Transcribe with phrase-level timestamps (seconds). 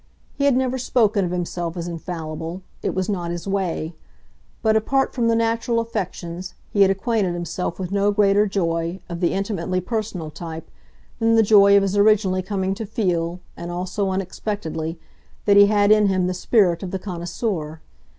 [0.33, 3.93] He had never spoken of himself as infallible it was not his way;
[4.63, 9.19] but, apart from the natural affections, he had acquainted himself with no greater joy, of
[9.19, 10.71] the intimately personal type,
[11.19, 14.99] than the joy of his originally coming to feel, and all so unexpectedly,
[15.45, 17.79] that he had in him the spirit of the connoisseur.